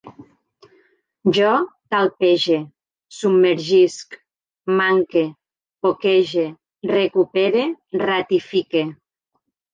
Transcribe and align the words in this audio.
Jo 1.37 1.51
talpege, 1.95 2.57
submergisc, 3.17 4.17
manque, 4.81 5.23
poquege, 5.85 6.49
recupere, 6.95 7.69
ratifique 8.07 8.85